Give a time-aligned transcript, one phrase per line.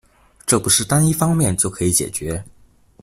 [0.47, 2.43] 這不是單一方面就可以解決